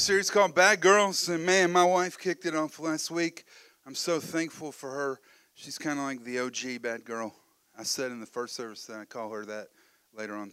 [0.00, 3.44] Series called Bad Girls, and man, my wife kicked it off last week.
[3.86, 5.20] I'm so thankful for her.
[5.52, 7.34] She's kind of like the OG bad girl.
[7.78, 9.68] I said in the first service that I call her that
[10.14, 10.52] later on,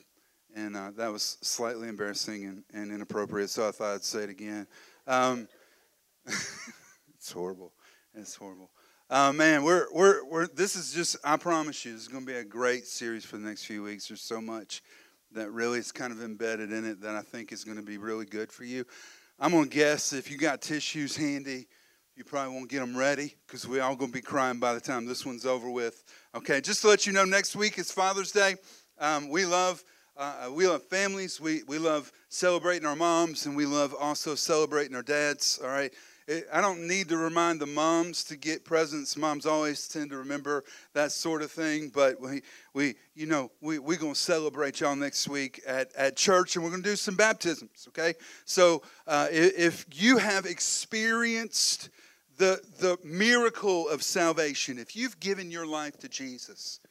[0.53, 4.29] and uh, that was slightly embarrassing and, and, inappropriate, so I thought I'd say it
[4.29, 4.67] again.
[5.07, 5.47] Um,
[6.25, 7.71] it's horrible.
[8.15, 8.69] It's horrible.
[9.09, 12.31] Uh, man, we're, we're, we're, this is just, I promise you, this is going to
[12.31, 14.09] be a great series for the next few weeks.
[14.09, 14.83] There's so much
[15.31, 17.97] that really is kind of embedded in it that I think is going to be
[17.97, 18.85] really good for you.
[19.39, 21.67] I'm going to guess if you got tissues handy,
[22.15, 24.79] you probably won't get them ready because we're all going to be crying by the
[24.79, 26.03] time this one's over with.
[26.33, 28.55] Okay, just to let you know, next week is Father's Day.
[28.97, 29.83] Um, we love
[30.17, 31.39] uh, we love families.
[31.39, 35.59] We we love celebrating our moms, and we love also celebrating our dads.
[35.63, 35.93] All right,
[36.51, 39.15] I don't need to remind the moms to get presents.
[39.15, 41.89] Moms always tend to remember that sort of thing.
[41.93, 42.41] But we,
[42.73, 46.65] we you know, we, we're going to celebrate y'all next week at, at church and
[46.65, 48.13] we're going to do some baptisms, okay?
[48.43, 51.89] So uh, if you have experienced
[52.37, 56.81] the, the miracle of salvation, if you've given your life to Jesus,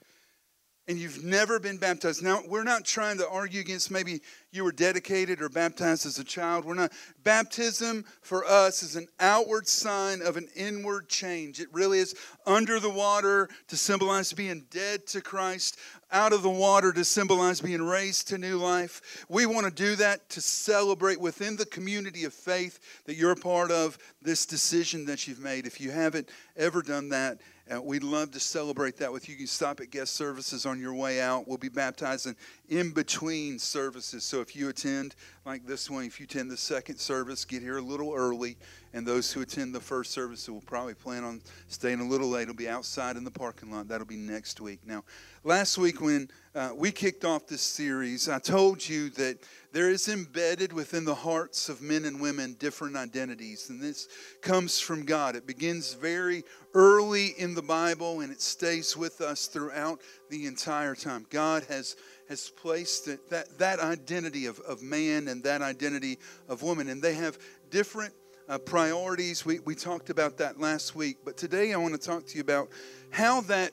[0.88, 2.22] and you've never been baptized.
[2.22, 4.20] Now, we're not trying to argue against maybe
[4.52, 6.64] you were dedicated or baptized as a child.
[6.64, 6.92] We're not.
[7.24, 11.60] Baptism for us is an outward sign of an inward change.
[11.60, 12.14] It really is
[12.46, 15.76] under the water to symbolize being dead to Christ,
[16.12, 19.26] out of the water to symbolize being raised to new life.
[19.28, 23.36] We want to do that to celebrate within the community of faith that you're a
[23.36, 25.66] part of this decision that you've made.
[25.66, 27.40] If you haven't ever done that,
[27.82, 29.32] we'd love to celebrate that with you.
[29.32, 31.48] You can stop at guest services on your way out.
[31.48, 32.36] We'll be baptizing
[32.68, 34.22] in between services.
[34.24, 37.78] So if you attend like this one, if you attend the second service, get here
[37.78, 38.56] a little early.
[38.92, 42.42] And those who attend the first service will probably plan on staying a little late.
[42.42, 43.88] It'll be outside in the parking lot.
[43.88, 44.80] That'll be next week.
[44.86, 45.04] Now,
[45.42, 49.38] last week when uh, we kicked off this series, I told you that
[49.76, 53.68] there is embedded within the hearts of men and women different identities.
[53.68, 54.08] And this
[54.40, 55.36] comes from God.
[55.36, 60.00] It begins very early in the Bible and it stays with us throughout
[60.30, 61.26] the entire time.
[61.28, 61.94] God has
[62.30, 66.88] has placed that, that identity of, of man and that identity of woman.
[66.88, 67.38] And they have
[67.68, 68.14] different
[68.48, 69.44] uh, priorities.
[69.44, 71.18] We, we talked about that last week.
[71.22, 72.70] But today I want to talk to you about
[73.10, 73.72] how that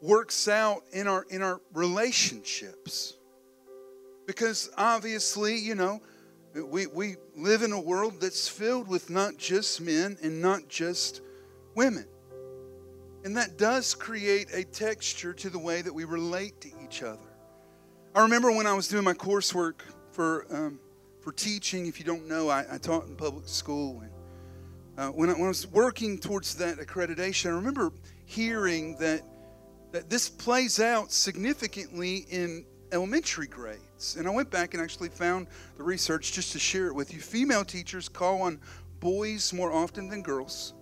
[0.00, 3.16] works out in our, in our relationships.
[4.30, 6.00] Because obviously, you know,
[6.54, 11.20] we, we live in a world that's filled with not just men and not just
[11.74, 12.06] women.
[13.24, 17.18] And that does create a texture to the way that we relate to each other.
[18.14, 19.80] I remember when I was doing my coursework
[20.12, 20.78] for, um,
[21.20, 24.00] for teaching, if you don't know, I, I taught in public school.
[24.00, 24.12] And
[24.96, 27.90] uh, when, I, when I was working towards that accreditation, I remember
[28.26, 29.22] hearing that,
[29.90, 34.16] that this plays out significantly in elementary grades.
[34.16, 35.46] And I went back and actually found
[35.76, 37.20] the research just to share it with you.
[37.20, 38.60] Female teachers call on
[39.00, 40.74] boys more often than girls,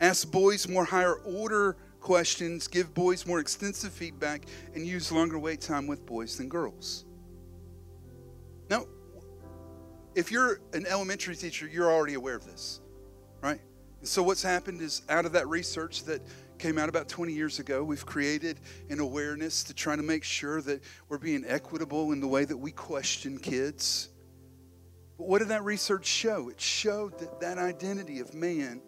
[0.00, 5.60] ask boys more higher order questions, give boys more extensive feedback, and use longer wait
[5.60, 7.04] time with boys than girls.
[8.68, 8.86] Now,
[10.14, 12.80] if you're an elementary teacher, you're already aware of this,
[13.40, 13.60] right?
[14.00, 16.20] And so, what's happened is out of that research that
[16.62, 20.60] came out about 20 years ago, we've created an awareness to try to make sure
[20.62, 24.08] that we're being equitable in the way that we question kids.
[25.18, 26.48] But what did that research show?
[26.48, 28.80] It showed that that identity of man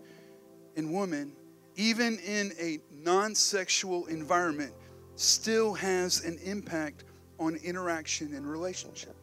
[0.77, 1.35] and woman
[1.77, 4.73] even in a non sexual environment,
[5.17, 7.05] still has an impact
[7.39, 9.17] on interaction and relationship.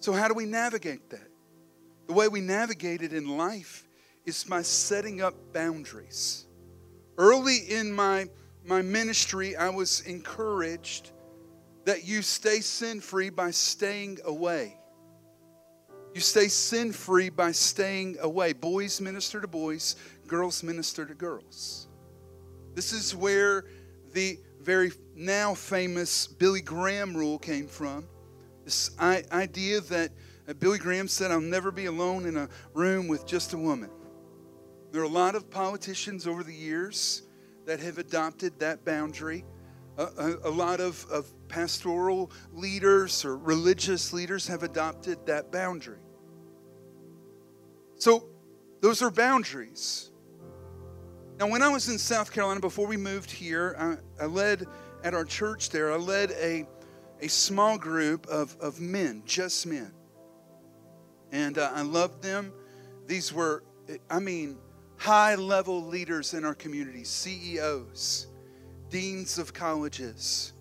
[0.00, 1.28] So, how do we navigate that?
[2.06, 3.86] The way we navigate it in life
[4.24, 6.46] is by setting up boundaries.
[7.20, 8.30] Early in my,
[8.64, 11.10] my ministry, I was encouraged
[11.84, 14.78] that you stay sin free by staying away.
[16.14, 18.54] You stay sin free by staying away.
[18.54, 19.96] Boys minister to boys,
[20.26, 21.88] girls minister to girls.
[22.74, 23.66] This is where
[24.14, 28.06] the very now famous Billy Graham rule came from.
[28.64, 30.10] This idea that
[30.48, 33.90] uh, Billy Graham said, I'll never be alone in a room with just a woman.
[34.92, 37.22] There are a lot of politicians over the years
[37.66, 39.44] that have adopted that boundary.
[39.98, 46.00] A, a, a lot of, of pastoral leaders or religious leaders have adopted that boundary.
[47.96, 48.24] So
[48.80, 50.10] those are boundaries.
[51.38, 54.66] Now, when I was in South Carolina, before we moved here, I, I led
[55.04, 56.66] at our church there, I led a,
[57.20, 59.92] a small group of, of men, just men.
[61.32, 62.52] And uh, I loved them.
[63.06, 63.62] These were,
[64.10, 64.58] I mean,
[65.00, 68.26] high level leaders in our community CEOs,
[68.90, 70.52] deans of colleges,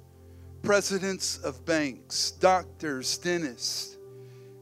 [0.62, 3.98] presidents of banks, doctors, dentists.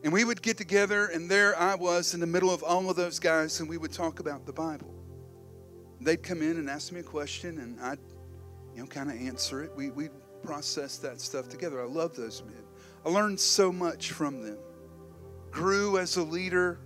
[0.04, 2.96] And we would get together, and there I was in the middle of all of
[2.96, 4.92] those guys, and we would talk about the Bible.
[6.02, 8.00] They'd come in and ask me a question, and I'd,
[8.74, 9.72] you know, kind of answer it.
[9.76, 10.10] We, we'd
[10.42, 11.84] process that stuff together.
[11.84, 12.64] I love those men.
[13.06, 14.58] I learned so much from them,
[15.52, 16.80] grew as a leader.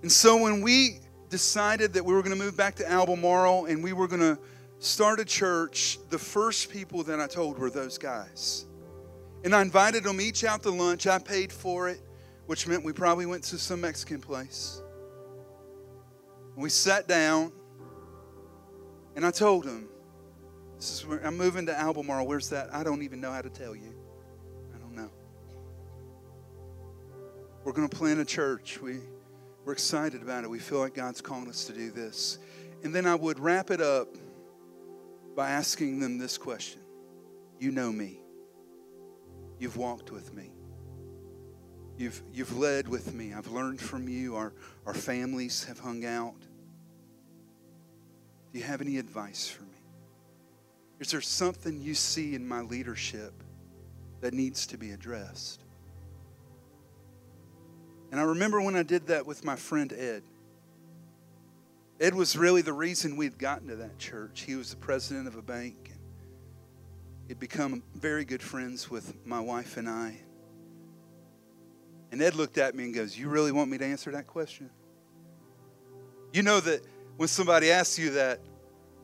[0.00, 3.82] And so when we decided that we were going to move back to Albemarle and
[3.82, 4.38] we were going to
[4.80, 8.66] start a church, the first people that I told were those guys.
[9.44, 11.06] And I invited them each out to lunch.
[11.06, 12.00] I paid for it,
[12.46, 14.82] which meant we probably went to some Mexican place.
[16.56, 17.52] We sat down,
[19.16, 19.88] and I told them,
[20.76, 22.26] "This is where I'm moving to Albemarle.
[22.26, 22.74] Where's that?
[22.74, 23.94] I don't even know how to tell you.
[24.74, 25.10] I don't know.
[27.64, 28.80] We're going to plant a church.
[28.82, 29.00] We
[29.70, 30.50] we're excited about it.
[30.50, 32.40] We feel like God's calling us to do this.
[32.82, 34.08] And then I would wrap it up
[35.36, 36.80] by asking them this question
[37.60, 38.18] You know me.
[39.60, 40.50] You've walked with me.
[41.96, 43.32] You've, you've led with me.
[43.32, 44.34] I've learned from you.
[44.34, 44.54] Our,
[44.86, 46.40] our families have hung out.
[48.52, 49.84] Do you have any advice for me?
[50.98, 53.40] Is there something you see in my leadership
[54.20, 55.62] that needs to be addressed?
[58.10, 60.22] And I remember when I did that with my friend Ed.
[62.00, 64.42] Ed was really the reason we'd gotten to that church.
[64.42, 65.92] He was the president of a bank.
[67.28, 70.18] He'd become very good friends with my wife and I.
[72.10, 74.70] And Ed looked at me and goes, You really want me to answer that question?
[76.32, 76.80] You know that
[77.16, 78.40] when somebody asks you that,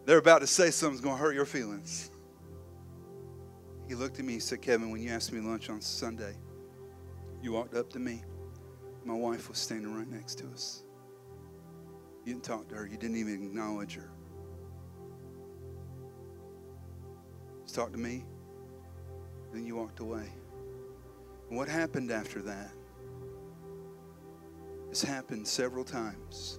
[0.06, 2.10] they're about to say something's going to hurt your feelings.
[3.88, 6.34] He looked at me and said, Kevin, when you asked me lunch on Sunday,
[7.42, 8.22] you walked up to me.
[9.06, 10.82] My wife was standing right next to us.
[12.24, 14.10] You didn't talk to her, you didn't even acknowledge her.
[17.62, 18.24] Just talked to me,
[19.52, 20.28] then you walked away.
[21.48, 22.72] And what happened after that
[24.88, 26.58] has happened several times.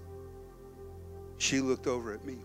[1.39, 2.37] She looked over at me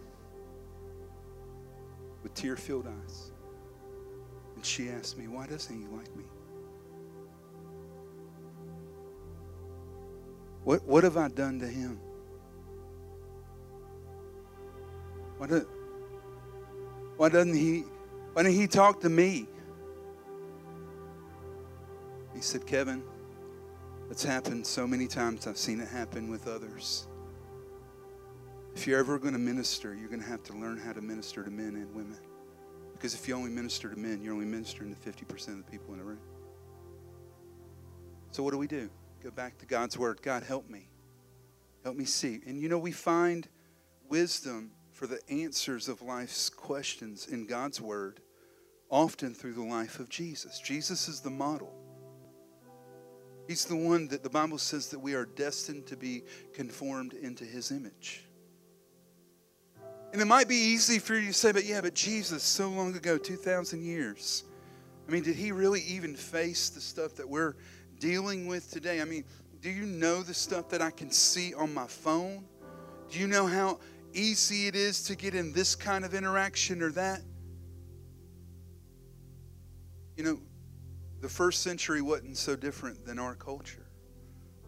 [2.25, 3.31] with tear filled eyes.
[4.57, 6.25] And she asked me, Why doesn't he like me?
[10.65, 11.99] What, what have I done to him?
[15.39, 15.67] Why, do,
[17.17, 17.85] why doesn't he
[18.33, 19.47] why didn't he talk to me?
[22.35, 23.03] He said, Kevin,
[24.11, 25.47] it's happened so many times.
[25.47, 27.07] I've seen it happen with others.
[28.75, 31.45] If you're ever going to minister, you're going to have to learn how to minister
[31.45, 32.17] to men and women.
[32.95, 35.93] Because if you only minister to men, you're only ministering to 50% of the people
[35.93, 36.21] in the room.
[38.31, 38.89] So, what do we do?
[39.23, 40.21] Go back to God's Word.
[40.21, 40.89] God, help me.
[41.85, 42.41] Help me see.
[42.45, 43.49] And you know, we find
[44.09, 48.21] wisdom for the answers of life's questions in God's Word,
[48.91, 50.59] often through the life of Jesus.
[50.59, 51.73] Jesus is the model.
[53.47, 57.45] He's the one that the Bible says that we are destined to be conformed into
[57.45, 58.25] his image.
[60.13, 62.95] And it might be easy for you to say, but yeah, but Jesus, so long
[62.97, 64.45] ago, 2,000 years.
[65.09, 67.55] I mean, did he really even face the stuff that we're
[68.03, 69.01] dealing with today.
[69.01, 69.25] I mean,
[69.61, 72.45] do you know the stuff that I can see on my phone?
[73.09, 73.79] Do you know how
[74.13, 77.23] easy it is to get in this kind of interaction or that?
[80.17, 80.41] You know,
[81.21, 83.87] the first century wasn't so different than our culture.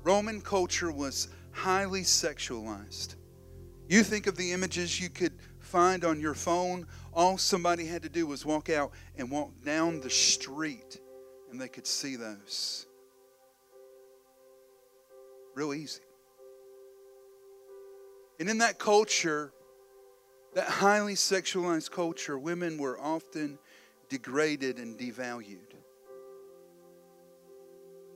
[0.04, 3.16] Roman culture was highly sexualized.
[3.88, 8.08] You think of the images you could find on your phone, all somebody had to
[8.08, 11.00] do was walk out and walk down the street,
[11.50, 12.86] and they could see those.
[15.54, 16.00] Real easy.
[18.40, 19.52] And in that culture,
[20.54, 23.58] that highly sexualized culture, women were often
[24.08, 25.58] degraded and devalued.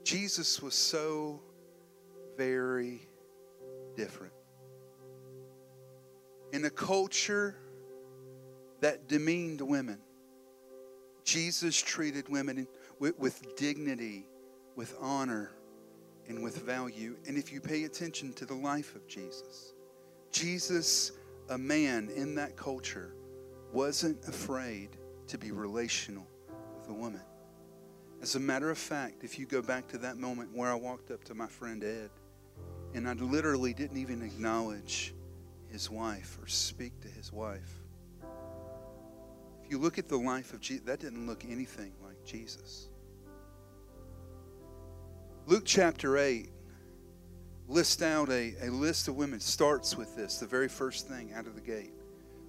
[0.03, 1.41] Jesus was so
[2.37, 3.01] very
[3.95, 4.33] different.
[6.51, 7.55] In a culture
[8.81, 9.99] that demeaned women,
[11.23, 12.67] Jesus treated women
[12.99, 14.25] with, dignity,
[14.75, 15.51] with honor,
[16.29, 17.17] and with value.
[17.27, 19.73] And if you pay attention to the life of Jesus,
[20.31, 21.11] Jesus,
[21.49, 23.13] a man in that culture,
[23.73, 24.89] wasn't afraid
[25.27, 26.25] to be relational
[26.77, 27.21] with a woman.
[28.21, 31.11] As a matter of fact, if you go back to that moment where I walked
[31.11, 32.09] up to my friend Ed
[32.93, 35.13] and I literally didn't even acknowledge
[35.71, 37.79] his wife or speak to his wife.
[39.63, 42.88] If you look at the life of Jesus, that didn't look anything like Jesus.
[45.49, 46.47] Luke chapter 8
[47.67, 51.47] lists out a, a list of women, starts with this, the very first thing out
[51.47, 51.91] of the gate.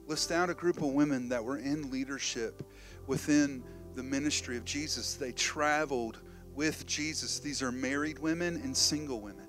[0.07, 2.63] List out a group of women that were in leadership
[3.07, 3.65] within
[3.95, 5.15] the ministry of Jesus.
[5.15, 6.19] They traveled
[6.55, 7.39] with Jesus.
[7.39, 9.49] These are married women and single women.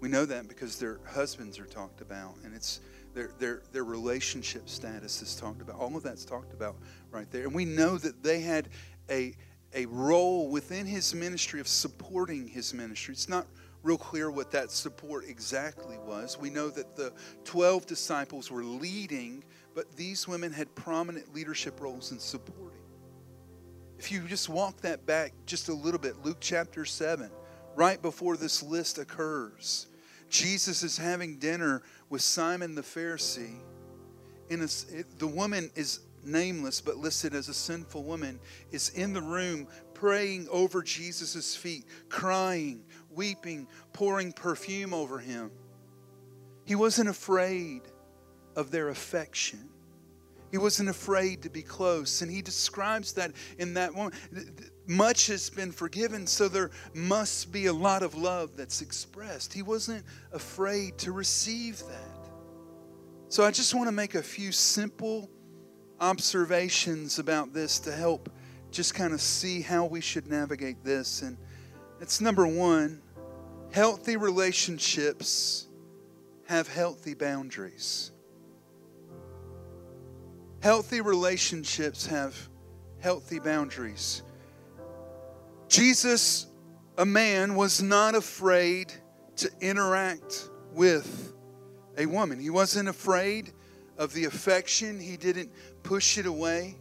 [0.00, 2.80] We know that because their husbands are talked about, and it's
[3.12, 5.76] their, their, their relationship status is talked about.
[5.76, 6.76] All of that's talked about
[7.10, 7.42] right there.
[7.42, 8.70] And we know that they had
[9.10, 9.34] a,
[9.74, 13.12] a role within his ministry of supporting his ministry.
[13.12, 13.46] It's not
[13.82, 16.38] real clear what that support exactly was.
[16.38, 17.12] We know that the
[17.44, 19.44] 12 disciples were leading,
[19.74, 22.78] but these women had prominent leadership roles in supporting.
[23.98, 27.30] If you just walk that back just a little bit, Luke chapter 7,
[27.74, 29.86] right before this list occurs,
[30.28, 33.58] Jesus is having dinner with Simon the Pharisee.
[34.50, 34.62] And
[35.18, 38.38] the woman is nameless but listed as a sinful woman,
[38.70, 45.50] is in the room praying over Jesus' feet, crying, weeping, pouring perfume over him.
[46.64, 47.82] He wasn't afraid
[48.54, 49.68] of their affection.
[50.50, 52.22] He wasn't afraid to be close.
[52.22, 54.12] And he describes that in that one.
[54.86, 59.52] Much has been forgiven, so there must be a lot of love that's expressed.
[59.52, 62.30] He wasn't afraid to receive that.
[63.28, 65.28] So I just want to make a few simple
[66.00, 68.30] observations about this to help
[68.70, 71.22] just kind of see how we should navigate this.
[71.22, 71.36] And
[72.00, 73.02] it's number one
[73.72, 75.66] healthy relationships
[76.46, 78.10] have healthy boundaries.
[80.60, 82.34] Healthy relationships have
[83.00, 84.22] healthy boundaries.
[85.68, 86.46] Jesus,
[86.96, 88.92] a man, was not afraid
[89.36, 91.32] to interact with
[91.96, 92.40] a woman.
[92.40, 93.52] He wasn't afraid
[93.98, 95.50] of the affection, he didn't
[95.82, 96.76] push it away.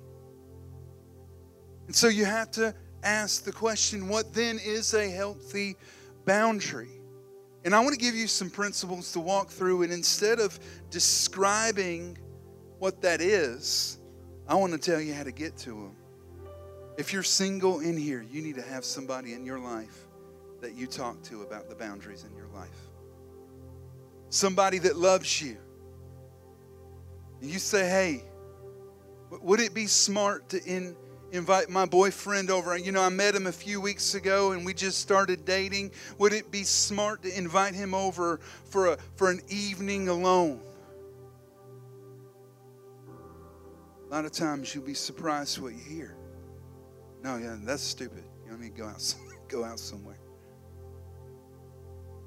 [1.88, 5.76] And so you have to ask the question what then is a healthy
[6.26, 6.92] boundary?
[7.66, 10.58] And I want to give you some principles to walk through, and instead of
[10.90, 12.18] describing
[12.80, 13.98] what that is,
[14.48, 15.96] I want to tell you how to get to them.
[16.98, 20.08] If you're single in here, you need to have somebody in your life
[20.62, 22.70] that you talk to about the boundaries in your life.
[24.30, 25.58] Somebody that loves you.
[27.42, 28.24] And you say, hey,
[29.30, 30.96] would it be smart to in,
[31.32, 32.78] invite my boyfriend over?
[32.78, 35.92] You know, I met him a few weeks ago and we just started dating.
[36.18, 40.62] Would it be smart to invite him over for, a, for an evening alone?
[44.08, 46.16] A lot of times you'll be surprised what you hear.
[47.24, 48.24] No, yeah, that's stupid.
[48.46, 49.16] You don't need to go out,
[49.50, 50.18] go out somewhere.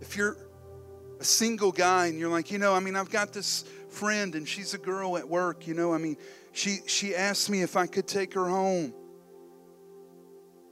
[0.00, 0.36] If you're
[1.20, 4.48] a single guy and you're like, you know, I mean, I've got this friend and
[4.48, 6.16] she's a girl at work, you know, I mean,
[6.52, 8.92] she she asked me if I could take her home.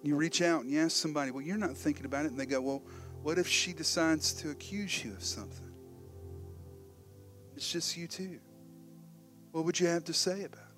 [0.03, 2.47] You reach out and you ask somebody, well, you're not thinking about it, and they
[2.47, 2.83] go, well,
[3.23, 5.73] what if she decides to accuse you of something?
[7.57, 8.39] It's just you two.
[9.51, 10.69] What would you have to say about it?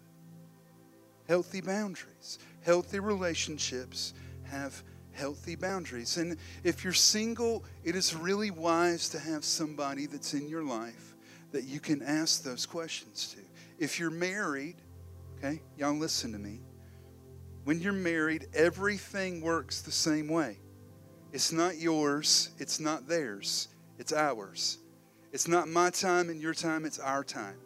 [1.31, 2.41] healthy boundaries.
[2.63, 4.83] Healthy relationships have
[5.13, 6.17] healthy boundaries.
[6.17, 11.15] And if you're single, it is really wise to have somebody that's in your life
[11.53, 13.39] that you can ask those questions to.
[13.79, 14.77] If you're married,
[15.39, 16.61] okay, y'all listen to me.
[17.65, 20.59] When you're married, everything works the same way.
[21.33, 24.79] It's not yours, it's not theirs, it's ours.
[25.33, 27.57] It's not my time and your time, it's our time.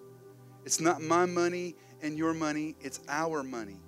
[0.64, 3.80] It's not my money and your money, it's our money.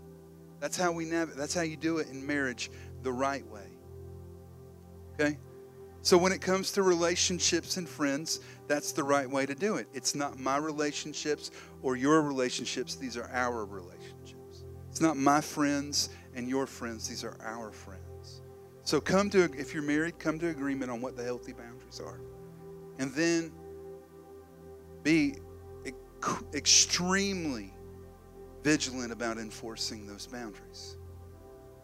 [0.61, 2.71] That's how we that's how you do it in marriage
[3.03, 3.69] the right way.
[5.15, 5.39] Okay?
[6.03, 9.87] So when it comes to relationships and friends, that's the right way to do it.
[9.93, 11.51] It's not my relationships
[11.83, 14.65] or your relationships, these are our relationships.
[14.91, 18.43] It's not my friends and your friends, these are our friends.
[18.83, 22.21] So come to if you're married, come to agreement on what the healthy boundaries are.
[22.99, 23.53] And then
[25.03, 25.35] be
[26.55, 27.73] extremely
[28.63, 30.97] vigilant about enforcing those boundaries.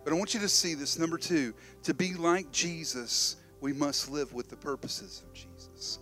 [0.04, 0.98] But I want you to see this.
[0.98, 6.00] Number two, to be like Jesus, we must live with the purposes of Jesus.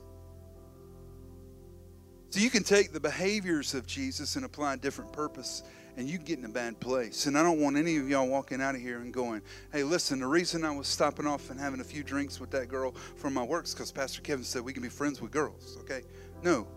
[2.31, 5.65] So you can take the behaviors of Jesus and apply a different purpose,
[5.97, 7.27] and you get in a bad place.
[7.27, 10.21] And I don't want any of y'all walking out of here and going, hey, listen,
[10.21, 13.35] the reason I was stopping off and having a few drinks with that girl from
[13.35, 16.03] my works because Pastor Kevin said we can be friends with girls, okay?
[16.45, 16.69] No.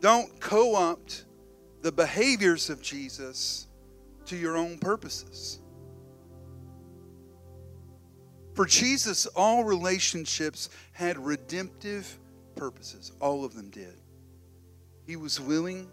[0.00, 1.24] Don't co opt
[1.80, 3.66] the behaviors of Jesus
[4.26, 5.60] to your own purposes.
[8.52, 12.18] For Jesus, all relationships had redemptive
[12.56, 13.12] purposes.
[13.20, 13.94] All of them did.
[15.08, 15.88] He was willing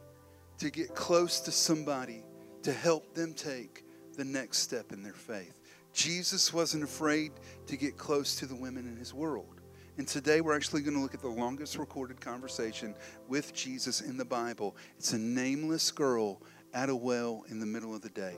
[0.57, 2.21] to get close to somebody
[2.63, 3.85] to help them take
[4.17, 5.57] the next step in their faith.
[5.93, 7.31] Jesus wasn't afraid
[7.67, 9.61] to get close to the women in his world.
[9.97, 12.93] And today we're actually going to look at the longest recorded conversation
[13.29, 14.75] with Jesus in the Bible.
[14.97, 16.41] It's a nameless girl
[16.73, 18.35] at a well in the middle of the day.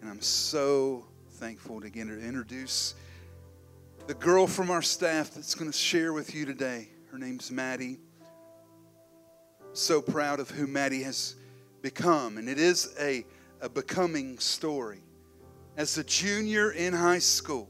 [0.00, 2.96] And I'm so thankful to get to introduce
[4.08, 6.88] the girl from our staff that's going to share with you today.
[7.12, 8.00] Her name's Maddie.
[9.76, 11.34] So proud of who Maddie has
[11.82, 12.38] become.
[12.38, 13.26] And it is a,
[13.60, 15.02] a becoming story.
[15.76, 17.68] As a junior in high school,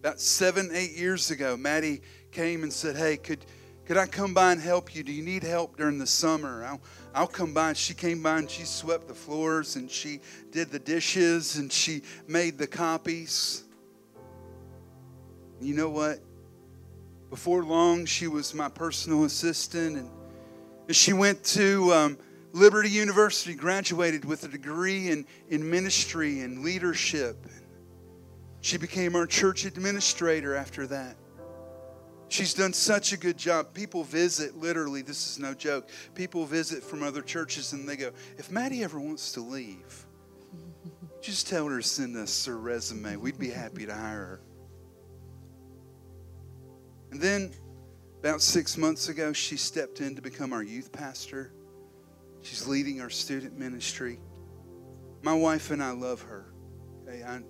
[0.00, 3.46] about seven, eight years ago, Maddie came and said, Hey, could,
[3.86, 5.02] could I come by and help you?
[5.02, 6.66] Do you need help during the summer?
[6.66, 6.82] I'll,
[7.14, 7.72] I'll come by.
[7.72, 10.20] She came by and she swept the floors and she
[10.50, 13.64] did the dishes and she made the copies.
[15.62, 16.18] You know what?
[17.30, 20.10] Before long, she was my personal assistant and
[20.90, 22.18] she went to um,
[22.52, 27.46] Liberty University, graduated with a degree in, in ministry and leadership.
[28.60, 31.16] She became our church administrator after that.
[32.28, 33.74] She's done such a good job.
[33.74, 35.90] People visit, literally, this is no joke.
[36.14, 40.06] People visit from other churches and they go, if Maddie ever wants to leave,
[41.20, 43.16] just tell her to send us her resume.
[43.16, 44.40] We'd be happy to hire her.
[47.10, 47.52] And then
[48.22, 51.52] about six months ago, she stepped in to become our youth pastor.
[52.40, 54.20] She's leading our student ministry.
[55.22, 56.46] My wife and I love her.
[57.02, 57.40] Okay, I,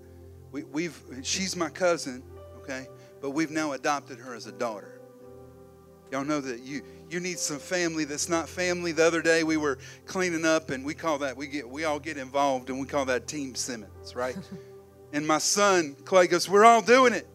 [0.51, 2.23] we, we've she's my cousin.
[2.57, 2.87] Okay,
[3.21, 4.99] but we've now adopted her as a daughter.
[6.11, 8.93] Y'all know that you you need some family that's not family.
[8.93, 9.77] The other day we were
[10.07, 13.05] cleaning up, and we call that we get we all get involved, and we call
[13.07, 14.39] that Team Simmons, right?
[15.13, 17.29] and my son Clay goes, "We're all doing it."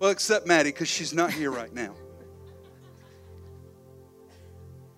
[0.00, 1.94] Well, except Maddie, because she's not here right now.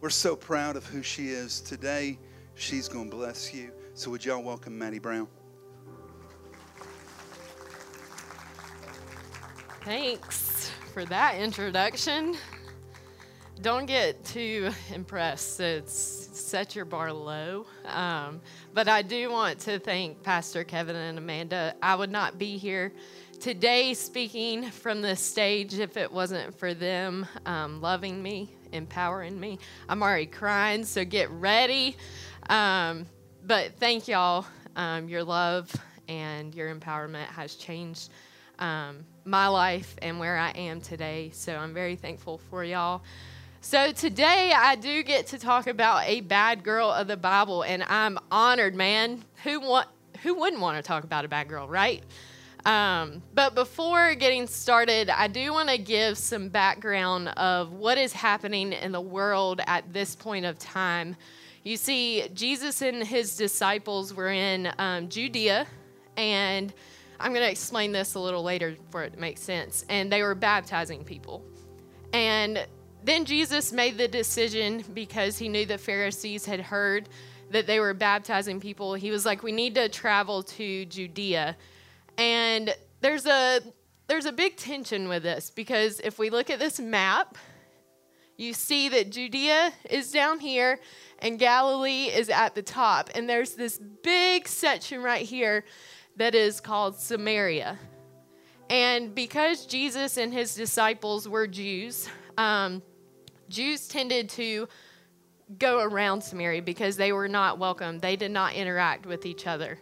[0.01, 1.61] We're so proud of who she is.
[1.61, 2.19] Today,
[2.55, 3.71] she's going to bless you.
[3.93, 5.29] So, would y'all welcome Maddie Brown?
[9.85, 12.35] Thanks for that introduction.
[13.61, 15.61] Don't get too impressed.
[15.61, 15.93] It's
[16.33, 17.67] set your bar low.
[17.85, 18.41] Um,
[18.73, 21.75] but I do want to thank Pastor Kevin and Amanda.
[21.83, 22.91] I would not be here
[23.39, 29.59] today speaking from the stage if it wasn't for them um, loving me empowering me.
[29.89, 31.97] I'm already crying, so get ready.
[32.49, 33.07] Um,
[33.47, 34.47] but thank y'all.
[34.77, 35.73] Um, your love
[36.09, 38.11] and your empowerment has changed
[38.59, 41.31] um, my life and where I am today.
[41.33, 43.03] So I'm very thankful for y'all.
[43.63, 47.83] So today I do get to talk about a bad girl of the Bible, and
[47.83, 49.25] I'm honored, man.
[49.45, 49.89] Who want?
[50.23, 52.03] Who wouldn't want to talk about a bad girl, right?
[52.65, 58.13] Um, but before getting started, I do want to give some background of what is
[58.13, 61.17] happening in the world at this point of time.
[61.63, 65.67] You see, Jesus and his disciples were in um, Judea,
[66.17, 66.73] and
[67.19, 69.85] I'm going to explain this a little later for it to make sense.
[69.89, 71.45] And they were baptizing people.
[72.13, 72.67] And
[73.05, 77.09] then Jesus made the decision because he knew the Pharisees had heard
[77.51, 78.95] that they were baptizing people.
[78.95, 81.57] He was like, We need to travel to Judea
[82.21, 83.63] and there's a
[84.07, 87.39] there's a big tension with this because if we look at this map,
[88.37, 90.81] you see that Judea is down here
[91.21, 93.09] and Galilee is at the top.
[93.15, 95.65] And there's this big section right here
[96.17, 97.79] that is called Samaria.
[98.69, 102.83] And because Jesus and his disciples were Jews, um,
[103.49, 104.69] Jews tended to
[105.59, 107.99] go around Samaria because they were not welcome.
[107.99, 109.79] They did not interact with each other.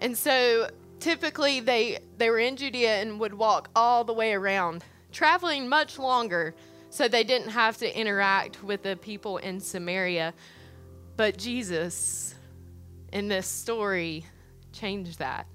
[0.00, 0.68] And so
[1.00, 5.98] typically they they were in Judea and would walk all the way around, traveling much
[5.98, 6.54] longer
[6.90, 10.32] so they didn't have to interact with the people in Samaria.
[11.16, 12.34] But Jesus
[13.12, 14.26] in this story
[14.72, 15.46] changed that.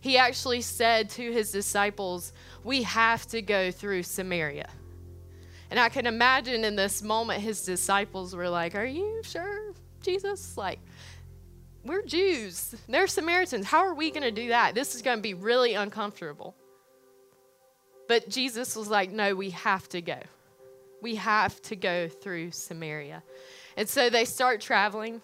[0.00, 2.32] He actually said to his disciples,
[2.62, 4.68] "We have to go through Samaria."
[5.70, 10.56] And I can imagine in this moment his disciples were like, "Are you sure, Jesus?"
[10.56, 10.78] Like
[11.88, 12.76] we're Jews.
[12.86, 13.66] They're Samaritans.
[13.66, 14.74] How are we going to do that?
[14.74, 16.54] This is going to be really uncomfortable.
[18.06, 20.18] But Jesus was like, no, we have to go.
[21.00, 23.22] We have to go through Samaria.
[23.76, 25.22] And so they start traveling.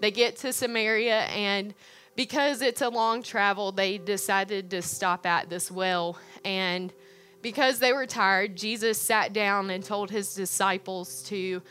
[0.00, 1.72] They get to Samaria, and
[2.16, 6.18] because it's a long travel, they decided to stop at this well.
[6.44, 6.92] And
[7.40, 11.62] because they were tired, Jesus sat down and told his disciples to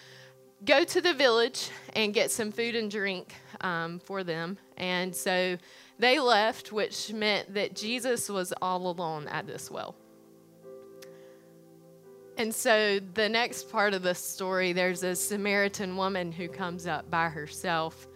[0.64, 4.58] go to the village and get some food and drink um, for them.
[4.78, 5.58] And so
[6.00, 9.96] they left, which meant that Jesus was all alone at this well.
[12.38, 17.10] And so the next part of the story, there's a Samaritan woman who comes up
[17.10, 18.08] by herself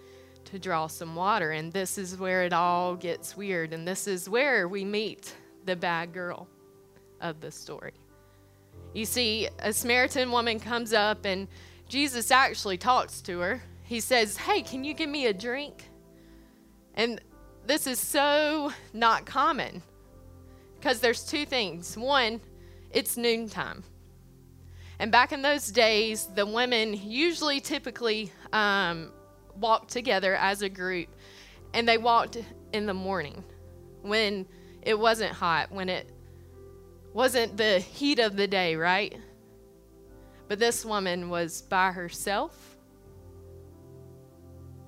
[0.45, 1.52] to draw some water.
[1.52, 3.71] And this is where it all gets weird.
[3.71, 5.34] And this is where we meet
[5.65, 6.47] the bad girl
[7.21, 7.93] of the story.
[8.93, 11.47] You see, a Samaritan woman comes up, and
[11.88, 13.62] Jesus actually talks to her.
[13.89, 15.89] He says, Hey, can you give me a drink?
[16.93, 17.19] And
[17.65, 19.82] this is so not common
[20.75, 21.97] because there's two things.
[21.97, 22.39] One,
[22.91, 23.84] it's noontime.
[24.99, 29.12] And back in those days, the women usually typically um,
[29.56, 31.08] walked together as a group,
[31.73, 32.38] and they walked
[32.73, 33.43] in the morning
[34.04, 34.45] when
[34.84, 36.12] it wasn't hot, when it
[37.12, 39.17] wasn't the heat of the day, right?
[40.47, 42.75] But this woman was by herself,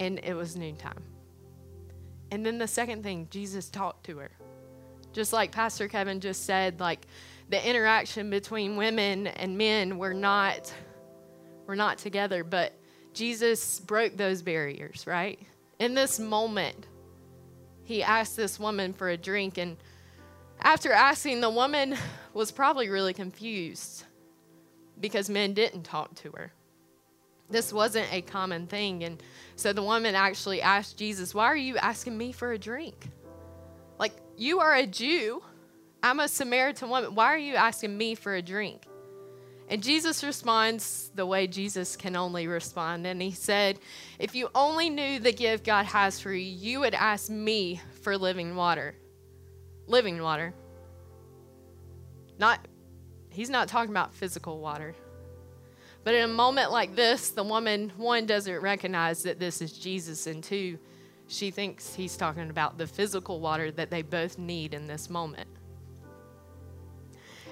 [0.02, 1.04] and it was noontime.
[2.32, 4.32] And then the second thing, Jesus talked to her.
[5.14, 7.06] Just like Pastor Kevin just said, like
[7.50, 10.74] the interaction between women and men were not
[11.68, 12.74] were not together, but
[13.14, 15.40] Jesus broke those barriers, right?
[15.80, 16.88] In this moment,
[17.84, 19.78] he asked this woman for a drink and
[20.62, 21.96] after asking the woman
[22.34, 24.06] was probably really confused
[25.00, 26.52] because men didn't talk to her.
[27.52, 29.22] This wasn't a common thing and
[29.56, 33.10] so the woman actually asked Jesus, "Why are you asking me for a drink?"
[34.00, 35.44] Like, you are a Jew
[36.04, 37.16] I'm a Samaritan woman.
[37.16, 38.88] Why are you asking me for a drink?
[39.70, 43.06] And Jesus responds the way Jesus can only respond.
[43.08, 43.80] And he said,
[44.20, 48.18] If you only knew the gift God has for you, you would ask me for
[48.18, 48.96] living water.
[49.88, 50.54] Living water.
[52.38, 52.68] Not,
[53.30, 54.96] he's not talking about physical water.
[56.04, 60.26] But in a moment like this, the woman, one, doesn't recognize that this is Jesus,
[60.28, 60.80] and two,
[61.28, 65.48] she thinks he's talking about the physical water that they both need in this moment.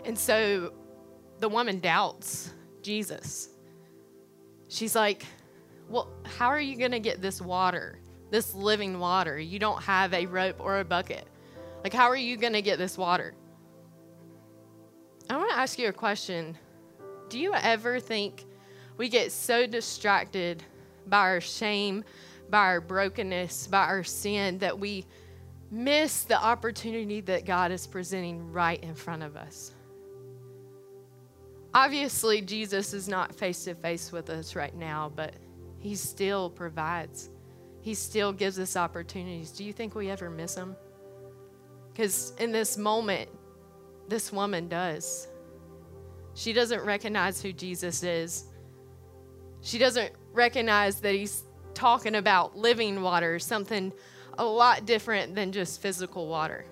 [0.04, 0.74] And so
[1.40, 3.50] the woman doubts Jesus.
[4.68, 5.26] She's like,
[5.88, 8.00] Well, how are you going to get this water,
[8.32, 9.40] this living water?
[9.40, 11.26] You don't have a rope or a bucket.
[11.84, 13.34] Like, how are you going to get this water?
[15.30, 16.58] I want to ask you a question.
[17.30, 18.46] Do you ever think
[18.98, 20.64] we get so distracted
[21.08, 22.04] by our shame,
[22.50, 25.06] by our brokenness, by our sin that we
[25.70, 29.74] miss the opportunity that God is presenting right in front of us?
[31.74, 35.36] Obviously, Jesus is not face to face with us right now, but
[35.78, 37.30] He still provides.
[37.82, 39.52] He still gives us opportunities.
[39.52, 40.76] Do you think we ever miss Him?
[41.92, 43.30] Because in this moment,
[44.08, 45.28] this woman does.
[46.40, 48.46] She doesn't recognize who Jesus is.
[49.60, 53.92] She doesn't recognize that He's talking about living water, something
[54.38, 56.64] a lot different than just physical water.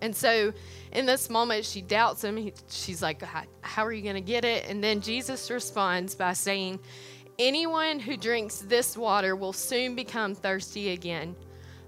[0.00, 0.52] And so
[0.92, 2.36] in this moment, she doubts him.
[2.36, 3.20] He, she's like,
[3.62, 4.64] How are you going to get it?
[4.68, 6.78] And then Jesus responds by saying,
[7.36, 11.34] Anyone who drinks this water will soon become thirsty again.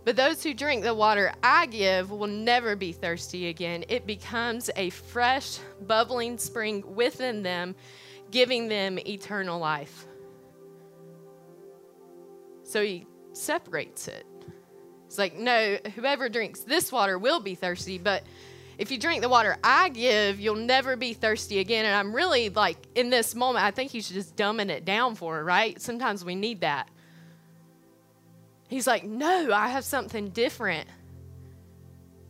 [0.05, 3.85] But those who drink the water I give will never be thirsty again.
[3.89, 7.75] It becomes a fresh, bubbling spring within them,
[8.31, 10.07] giving them eternal life.
[12.65, 14.27] So he separates it.
[15.07, 18.25] It's like, no, whoever drinks this water will be thirsty, but
[18.77, 21.85] if you drink the water I give, you'll never be thirsty again.
[21.85, 25.37] And I'm really like, in this moment, I think he's just dumbing it down for
[25.37, 25.81] her, right?
[25.81, 26.89] Sometimes we need that.
[28.75, 30.89] He's like, no, I have something different.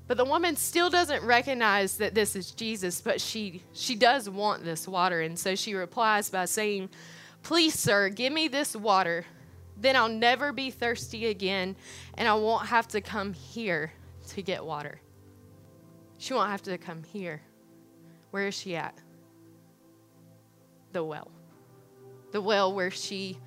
[0.07, 4.63] But the woman still doesn't recognize that this is Jesus, but she she does want
[4.63, 5.23] this water.
[5.23, 6.91] And so she replies by saying,
[7.43, 9.25] Please, sir, give me this water
[9.77, 11.77] then I'll never be thirsty again,
[12.15, 13.93] and I won't have to come here
[14.29, 15.01] to get water.
[16.19, 17.43] She won't have to come here.
[18.31, 18.97] Where is she at?
[20.93, 21.31] The well.
[22.31, 23.39] The well where she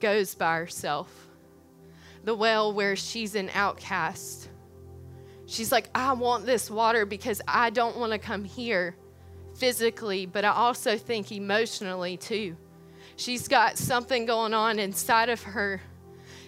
[0.00, 1.25] goes by herself.
[2.26, 4.48] The well where she's an outcast.
[5.46, 8.96] She's like, I want this water because I don't want to come here
[9.54, 12.56] physically, but I also think emotionally too.
[13.14, 15.80] She's got something going on inside of her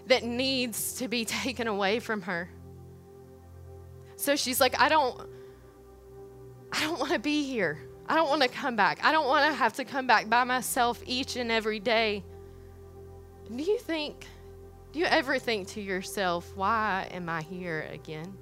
[0.09, 2.51] that needs to be taken away from her.
[4.17, 5.29] So she's like, I don't
[6.73, 7.79] I don't want to be here.
[8.09, 8.99] I don't want to come back.
[9.05, 12.25] I don't want to have to come back by myself each and every day.
[13.55, 14.27] Do you think
[14.92, 18.35] do you ever think to yourself, why am I here again?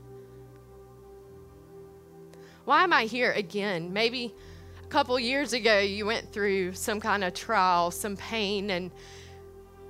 [2.64, 3.92] Why am I here again?
[3.92, 4.34] Maybe
[4.82, 8.90] a couple years ago you went through some kind of trial, some pain, and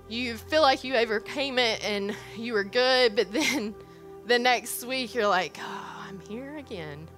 [0.08, 3.74] you feel like you overcame it and you were good, but then
[4.26, 7.08] the next week you're like, oh, I'm here again.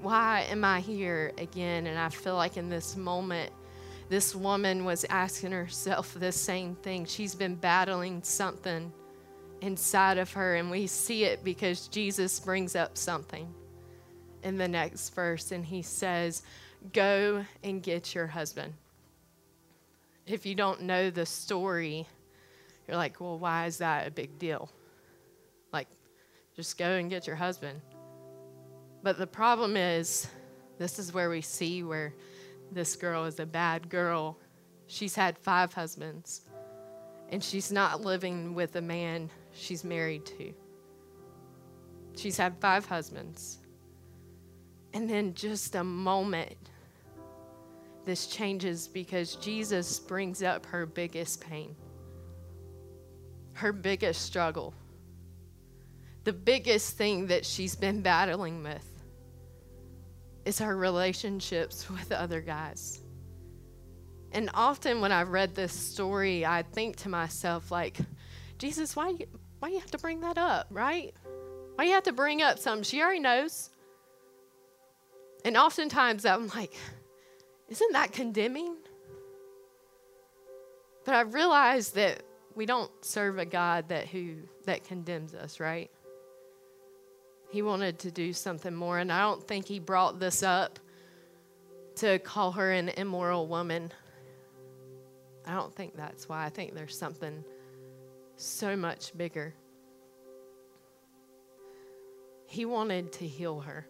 [0.00, 1.86] Why am I here again?
[1.86, 3.52] And I feel like in this moment,
[4.08, 7.06] this woman was asking herself the same thing.
[7.06, 8.92] She's been battling something
[9.60, 13.52] inside of her, and we see it because Jesus brings up something
[14.42, 16.42] in the next verse, and he says,
[16.92, 18.74] Go and get your husband.
[20.26, 22.06] If you don't know the story,
[22.86, 24.70] you're like, Well, why is that a big deal?
[25.72, 25.88] Like,
[26.54, 27.80] just go and get your husband.
[29.02, 30.28] But the problem is,
[30.78, 32.12] this is where we see where
[32.74, 34.38] this girl is a bad girl.
[34.86, 36.42] She's had five husbands,
[37.30, 40.52] and she's not living with a man she's married to.
[42.16, 43.58] She's had five husbands.
[44.92, 46.56] And then just a moment,
[48.04, 51.74] this changes because Jesus brings up her biggest pain,
[53.54, 54.74] her biggest struggle,
[56.24, 58.93] the biggest thing that she's been battling with
[60.44, 63.00] is her relationships with other guys.
[64.32, 67.98] And often when I read this story, I think to myself, like,
[68.58, 69.26] Jesus, why you,
[69.60, 71.14] why you have to bring that up, right?
[71.76, 73.70] Why you have to bring up something she already knows?
[75.44, 76.74] And oftentimes I'm like,
[77.68, 78.76] isn't that condemning?
[81.04, 82.22] But I realize that
[82.54, 85.90] we don't serve a God that who that condemns us, right?
[87.54, 90.80] He wanted to do something more, and I don't think he brought this up
[91.94, 93.92] to call her an immoral woman.
[95.46, 96.44] I don't think that's why.
[96.44, 97.44] I think there's something
[98.36, 99.54] so much bigger.
[102.48, 103.86] He wanted to heal her.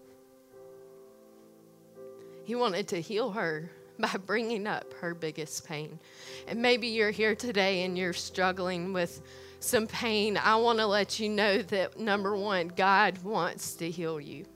[2.44, 5.98] He wanted to heal her by bringing up her biggest pain.
[6.46, 9.22] And maybe you're here today and you're struggling with
[9.64, 14.20] some pain, I want to let you know that number one, God wants to heal
[14.20, 14.46] you.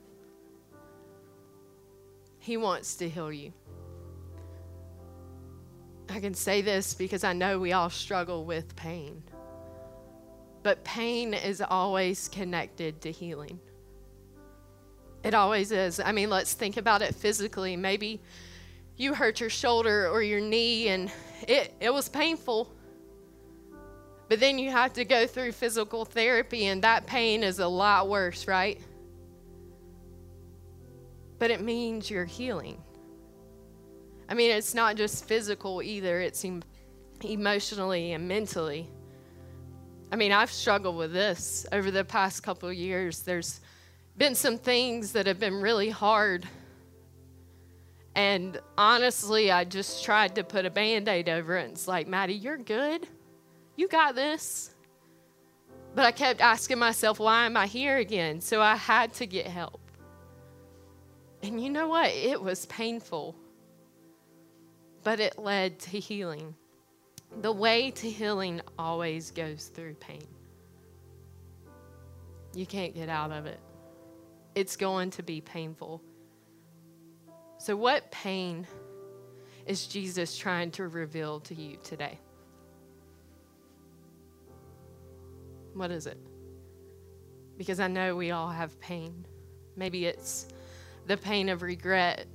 [2.39, 3.53] He wants to heal you.
[6.09, 9.21] I can say this because I know we all struggle with pain.
[10.63, 13.59] But pain is always connected to healing.
[15.23, 15.99] It always is.
[15.99, 17.75] I mean, let's think about it physically.
[17.75, 18.19] Maybe
[18.97, 21.11] you hurt your shoulder or your knee and
[21.47, 22.71] it, it was painful.
[24.29, 28.07] But then you have to go through physical therapy, and that pain is a lot
[28.07, 28.79] worse, right?
[31.39, 32.79] But it means you're healing.
[34.29, 36.63] I mean, it's not just physical either, it's em-
[37.23, 38.87] emotionally and mentally.
[40.11, 43.21] I mean, I've struggled with this over the past couple years.
[43.21, 43.61] There's
[44.15, 46.47] been some things that have been really hard.
[48.15, 51.71] And honestly, I just tried to put a band aid over it.
[51.71, 53.07] It's like, Maddie, you're good.
[53.79, 54.71] You got this.
[55.95, 58.41] But I kept asking myself, why am I here again?
[58.41, 59.79] So I had to get help.
[61.43, 62.09] And you know what?
[62.09, 63.37] It was painful,
[65.05, 66.55] but it led to healing.
[67.39, 70.27] The way to healing always goes through pain.
[72.53, 73.61] You can't get out of it,
[74.55, 76.01] it's going to be painful.
[77.59, 78.67] So, what pain
[79.65, 82.19] is Jesus trying to reveal to you today?
[85.73, 86.17] What is it?
[87.57, 89.25] Because I know we all have pain.
[89.75, 90.47] Maybe it's
[91.07, 92.27] the pain of regret.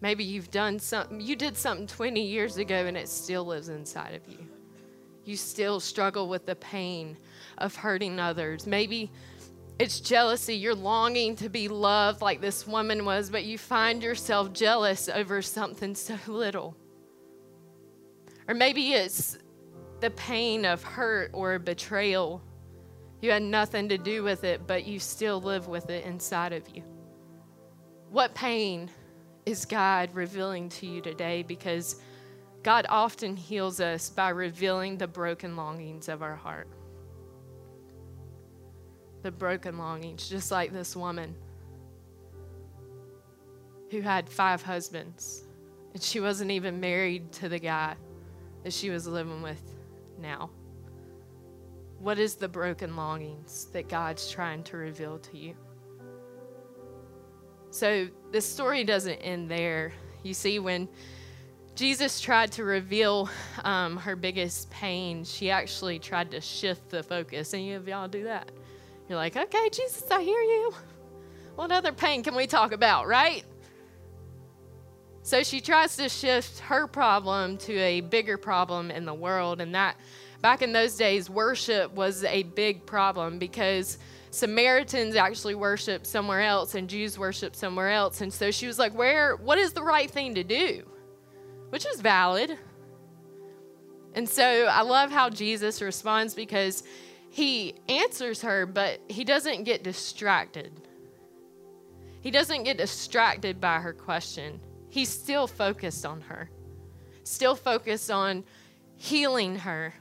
[0.00, 4.14] Maybe you've done something, you did something 20 years ago and it still lives inside
[4.14, 4.38] of you.
[5.24, 7.16] You still struggle with the pain
[7.58, 8.66] of hurting others.
[8.66, 9.10] Maybe
[9.78, 10.54] it's jealousy.
[10.54, 15.40] You're longing to be loved like this woman was, but you find yourself jealous over
[15.40, 16.76] something so little.
[18.46, 19.38] Or maybe it's
[20.04, 22.42] the pain of hurt or betrayal.
[23.22, 26.68] You had nothing to do with it, but you still live with it inside of
[26.68, 26.82] you.
[28.10, 28.90] What pain
[29.46, 31.42] is God revealing to you today?
[31.42, 32.02] Because
[32.62, 36.68] God often heals us by revealing the broken longings of our heart.
[39.22, 41.34] The broken longings, just like this woman
[43.90, 45.44] who had five husbands,
[45.94, 47.94] and she wasn't even married to the guy
[48.64, 49.73] that she was living with
[50.18, 50.50] now?
[51.98, 55.54] What is the broken longings that God's trying to reveal to you?
[57.70, 59.92] So, this story doesn't end there.
[60.22, 60.88] You see, when
[61.74, 63.28] Jesus tried to reveal
[63.64, 67.52] um, her biggest pain, she actually tried to shift the focus.
[67.52, 68.52] Any of y'all do that?
[69.08, 70.72] You're like, okay, Jesus, I hear you.
[71.56, 73.44] What other pain can we talk about, right?
[75.24, 79.74] So she tries to shift her problem to a bigger problem in the world, and
[79.74, 79.96] that
[80.42, 83.96] back in those days, worship was a big problem because
[84.30, 88.20] Samaritans actually worship somewhere else and Jews worship somewhere else.
[88.20, 90.82] And so she was like, Where, what is the right thing to do?
[91.70, 92.58] Which is valid.
[94.12, 96.82] And so I love how Jesus responds because
[97.30, 100.70] he answers her, but he doesn't get distracted.
[102.20, 104.60] He doesn't get distracted by her question.
[104.94, 106.48] He's still focused on her,
[107.24, 108.44] still focused on
[108.94, 109.92] healing her.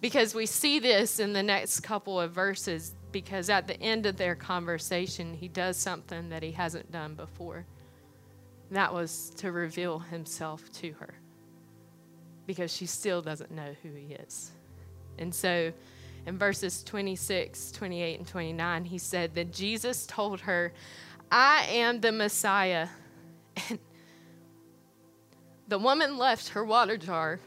[0.00, 4.16] Because we see this in the next couple of verses because at the end of
[4.16, 7.66] their conversation he does something that he hasn't done before.
[8.70, 11.12] That was to reveal himself to her.
[12.46, 14.52] Because she still doesn't know who he is.
[15.18, 15.70] And so
[16.24, 20.70] in verses 26 28 and 29 he said that jesus told her
[21.30, 22.88] i am the messiah
[23.68, 23.78] and
[25.68, 27.38] the woman left her water jar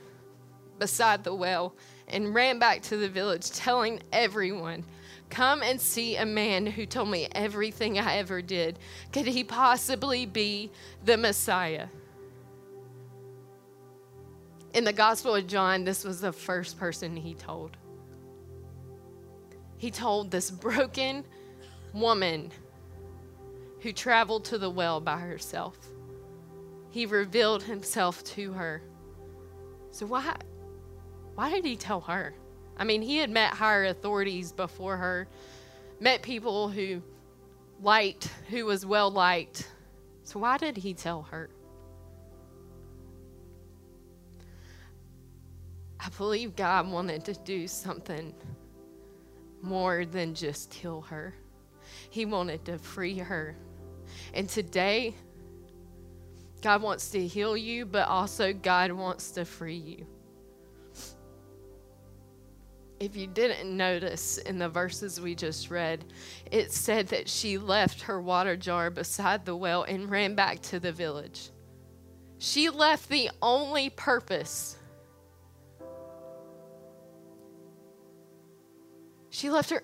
[0.80, 1.76] beside the well
[2.08, 4.84] and ran back to the village, telling everyone,
[5.30, 8.78] Come and see a man who told me everything I ever did.
[9.12, 10.70] Could he possibly be
[11.04, 11.88] the Messiah?
[14.76, 17.78] In the Gospel of John, this was the first person he told.
[19.78, 21.26] He told this broken
[21.94, 22.52] woman
[23.82, 25.78] who traveled to the well by herself.
[26.94, 28.84] He revealed himself to her.
[29.90, 30.36] So, why,
[31.34, 32.36] why did he tell her?
[32.78, 35.28] I mean, he had met higher authorities before her,
[36.00, 37.02] met people who
[37.82, 39.72] liked, who was well liked.
[40.22, 41.50] So why did he tell her?
[46.00, 48.36] I believe God wanted to do something
[49.64, 51.34] more than just heal her.
[52.12, 53.56] He wanted to free her.
[54.36, 55.16] And today,
[56.64, 60.08] God wants to heal you, but also God wants to free you
[63.04, 66.06] if you didn't notice in the verses we just read,
[66.50, 70.80] it said that she left her water jar beside the well and ran back to
[70.80, 71.50] the village.
[72.38, 74.78] She left the only purpose.
[79.30, 79.84] She left her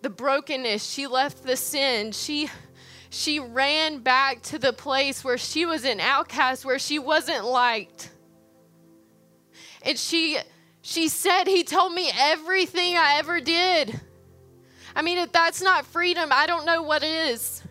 [0.00, 2.12] the brokenness, she left the sin.
[2.12, 2.48] She
[3.14, 8.10] she ran back to the place where she was an outcast, where she wasn't liked.
[9.82, 10.38] And she
[10.82, 14.00] she said, He told me everything I ever did.
[14.96, 17.62] I mean, if that's not freedom, I don't know what is.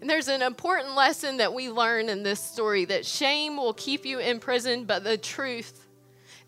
[0.00, 4.06] And there's an important lesson that we learn in this story that shame will keep
[4.06, 5.86] you in prison, but the truth,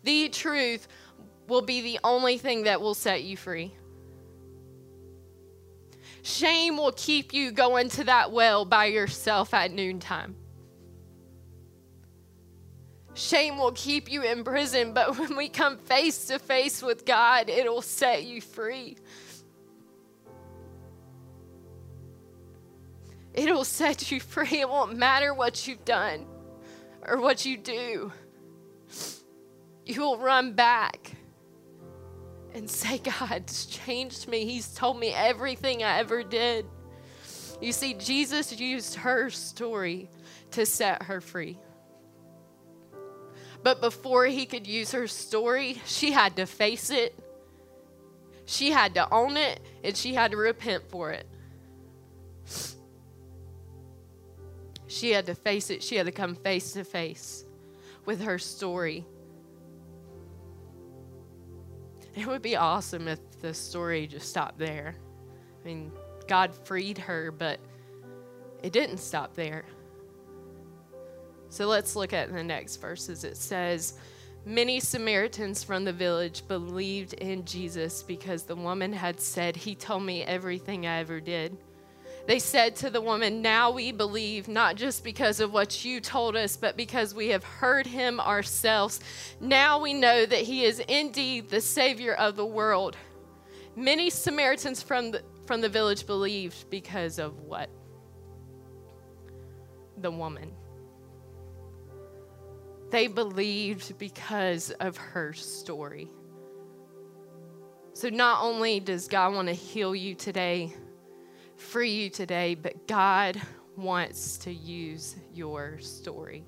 [0.03, 0.87] the truth,
[1.47, 3.73] will be the only thing that will set you free.
[6.23, 10.35] Shame will keep you going to that well by yourself at noontime.
[13.13, 17.49] Shame will keep you in prison, but when we come face to face with God,
[17.49, 18.97] it'll set you free.
[23.33, 24.59] It'll set you free.
[24.59, 26.25] It won't matter what you've done
[27.07, 28.11] or what you do.
[29.85, 31.15] You will run back
[32.53, 34.45] and say, God's changed me.
[34.45, 36.65] He's told me everything I ever did.
[37.61, 40.09] You see, Jesus used her story
[40.51, 41.57] to set her free.
[43.63, 47.17] But before he could use her story, she had to face it.
[48.45, 51.27] She had to own it and she had to repent for it.
[54.87, 55.83] She had to face it.
[55.83, 57.45] She had to come face to face
[58.05, 59.05] with her story.
[62.15, 64.95] It would be awesome if the story just stopped there.
[65.61, 65.91] I mean,
[66.27, 67.59] God freed her, but
[68.63, 69.65] it didn't stop there.
[71.49, 73.23] So let's look at the next verses.
[73.23, 73.97] It says,
[74.45, 80.03] Many Samaritans from the village believed in Jesus because the woman had said, He told
[80.03, 81.57] me everything I ever did.
[82.27, 86.35] They said to the woman, Now we believe, not just because of what you told
[86.35, 88.99] us, but because we have heard him ourselves.
[89.39, 92.95] Now we know that he is indeed the Savior of the world.
[93.75, 97.69] Many Samaritans from the, from the village believed because of what?
[99.97, 100.51] The woman.
[102.91, 106.09] They believed because of her story.
[107.93, 110.73] So, not only does God want to heal you today,
[111.61, 113.41] free you today, but God
[113.77, 116.43] wants to use your story.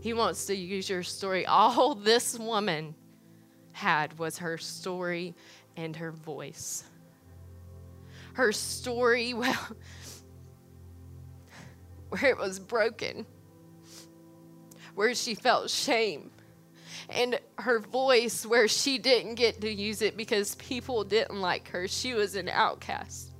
[0.00, 1.44] He wants to use your story.
[1.44, 2.94] All this woman
[3.72, 5.34] had was her story
[5.76, 6.84] and her voice.
[8.34, 9.68] Her story, well,
[12.08, 13.26] where it was broken
[14.98, 16.28] where she felt shame
[17.10, 21.88] and her voice where she didn't get to use it because people didn't like her.
[21.88, 23.30] She was an outcast.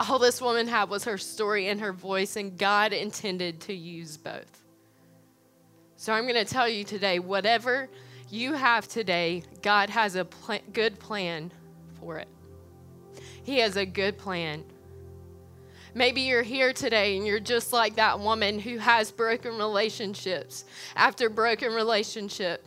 [0.00, 4.16] All this woman had was her story and her voice, and God intended to use
[4.16, 4.62] both.
[5.96, 7.88] So I'm going to tell you today whatever
[8.30, 11.50] you have today, God has a pl- good plan
[11.98, 12.28] for it.
[13.42, 14.64] He has a good plan.
[15.94, 20.64] Maybe you're here today and you're just like that woman who has broken relationships
[20.94, 22.66] after broken relationship.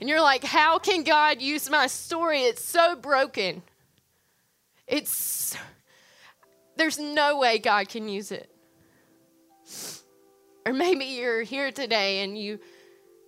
[0.00, 2.42] And you're like, how can God use my story?
[2.42, 3.62] It's so broken.
[4.86, 5.56] It's,
[6.76, 8.50] there's no way God can use it.
[10.66, 12.58] Or maybe you're here today and you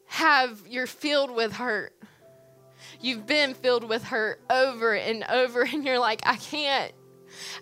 [0.06, 1.94] have, you're filled with hurt.
[3.00, 6.92] You've been filled with hurt over and over, and you're like, I can't.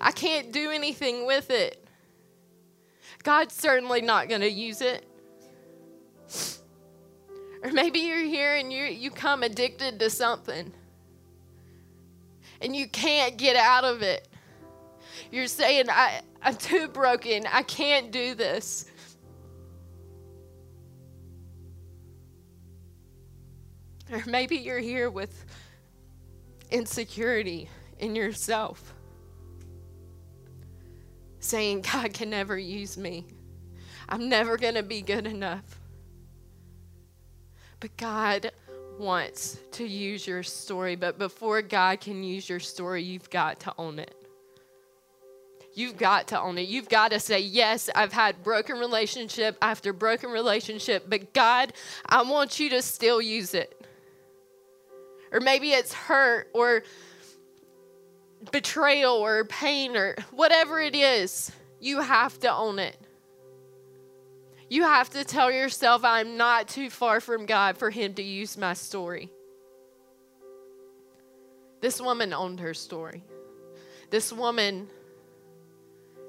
[0.00, 1.84] I can't do anything with it.
[3.22, 5.06] God's certainly not going to use it.
[7.62, 10.72] Or maybe you're here and you you come addicted to something.
[12.62, 14.26] And you can't get out of it.
[15.30, 17.46] You're saying I I'm too broken.
[17.52, 18.86] I can't do this.
[24.10, 25.44] Or maybe you're here with
[26.70, 27.68] insecurity
[27.98, 28.94] in yourself
[31.40, 33.26] saying, God can never use me.
[34.08, 35.80] I'm never going to be good enough.
[37.80, 38.52] But God
[38.98, 40.94] wants to use your story.
[40.94, 44.14] But before God can use your story, you've got to own it.
[45.72, 46.68] You've got to own it.
[46.68, 51.72] You've got to say, Yes, I've had broken relationship after broken relationship, but God,
[52.04, 53.86] I want you to still use it.
[55.32, 56.82] Or maybe it's hurt or
[58.52, 62.96] betrayal or pain or whatever it is, you have to own it.
[64.68, 68.56] You have to tell yourself, I'm not too far from God for Him to use
[68.56, 69.30] my story.
[71.80, 73.24] This woman owned her story.
[74.10, 74.88] This woman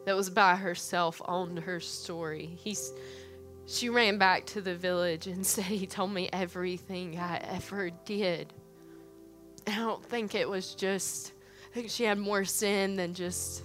[0.05, 2.57] that was by herself owned her story.
[2.57, 2.93] He's,
[3.67, 8.53] she ran back to the village and said, He told me everything I ever did.
[9.67, 11.33] I don't think it was just
[11.71, 13.63] I think she had more sin than just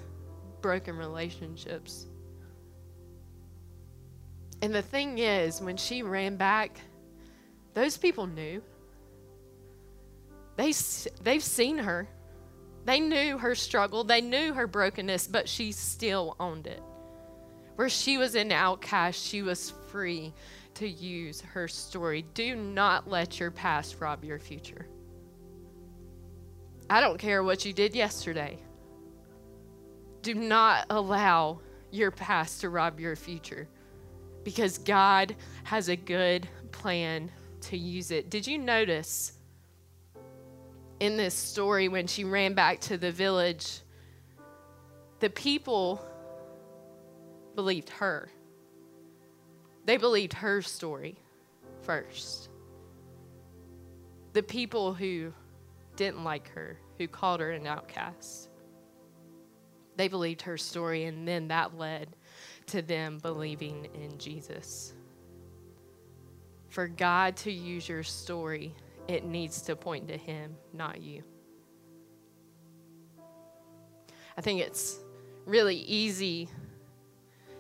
[0.61, 2.07] broken relationships.
[4.63, 6.79] And the thing is, when she ran back,
[7.75, 8.63] those people knew.
[10.55, 10.73] They,
[11.25, 12.07] they've seen her.
[12.85, 14.05] They knew her struggle.
[14.05, 16.83] They knew her brokenness, but she still owned it.
[17.75, 20.33] Where she was an outcast, she was free
[20.75, 22.25] to use her story.
[22.35, 24.87] Do not let your past rob your future.
[26.89, 28.59] I don't care what you did yesterday.
[30.23, 31.61] Do not allow
[31.91, 33.69] your past to rob your future
[34.45, 35.35] because God
[35.65, 37.31] has a good plan
[37.63, 38.31] to use it.
[38.31, 39.33] Did you notice
[41.01, 43.81] in this story when she ran back to the village,
[45.19, 46.05] the people
[47.57, 48.29] believed her?
[49.85, 51.17] They believed her story
[51.83, 52.49] first.
[54.33, 55.33] The people who
[55.97, 58.49] didn't like her, who called her an outcast.
[59.97, 62.15] They believed her story, and then that led
[62.67, 64.93] to them believing in Jesus.
[66.69, 68.75] For God to use your story,
[69.09, 71.23] it needs to point to Him, not you.
[74.37, 74.99] I think it's
[75.47, 76.51] really easy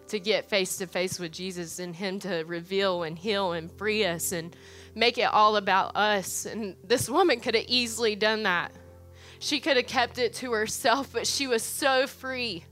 [0.08, 4.04] to get face to face with Jesus and Him to reveal and heal and free
[4.04, 4.54] us and
[4.96, 6.46] make it all about us.
[6.46, 8.72] And this woman could have easily done that.
[9.38, 12.64] She could have kept it to herself, but she was so free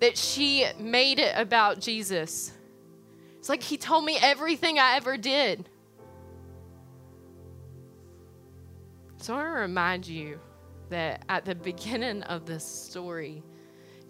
[0.00, 2.52] that she made it about Jesus.
[3.38, 5.68] It's like He told me everything I ever did.
[9.16, 10.40] So I want to remind you
[10.90, 13.42] that at the beginning of this story,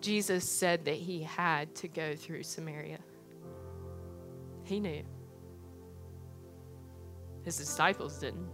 [0.01, 2.99] Jesus said that he had to go through Samaria.
[4.65, 5.03] He knew.
[7.49, 8.47] His disciples didn't.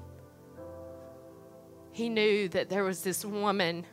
[1.91, 3.85] He knew that there was this woman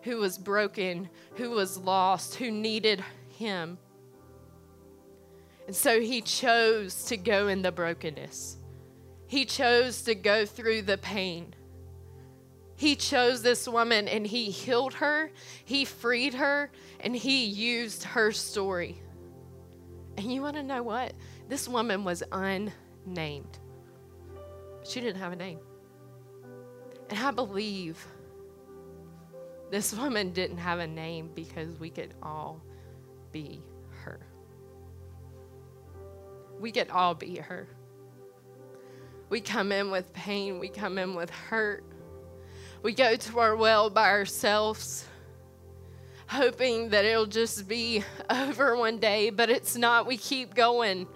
[0.00, 3.76] who was broken, who was lost, who needed him.
[5.66, 8.56] And so he chose to go in the brokenness.
[9.26, 11.54] He chose to go through the pain.
[12.76, 15.32] He chose this woman and he healed her,
[15.66, 16.70] he freed her,
[17.00, 19.02] and he used her story.
[20.16, 21.12] And you want to know what?
[21.46, 23.58] This woman was unnamed.
[24.84, 25.58] She didn't have a name.
[27.10, 28.04] And I believe
[29.70, 32.62] this woman didn't have a name because we could all
[33.32, 33.62] be
[34.02, 34.20] her.
[36.60, 37.66] we could all be her.
[39.28, 41.84] We come in with pain, we come in with hurt.
[42.82, 45.08] We go to our well by ourselves,
[46.26, 50.06] hoping that it'll just be over one day, but it's not.
[50.06, 51.06] We keep going.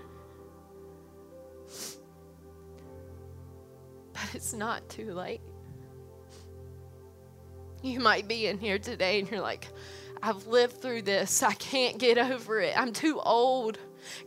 [4.34, 5.40] it's not too late.
[7.82, 9.68] You might be in here today and you're like,
[10.22, 11.42] I've lived through this.
[11.42, 12.76] I can't get over it.
[12.76, 13.78] I'm too old.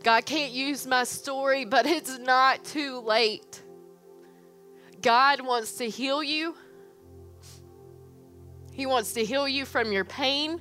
[0.02, 3.62] God can't use my story, but it's not too late.
[5.02, 6.54] God wants to heal you.
[8.72, 10.60] He wants to heal you from your pain.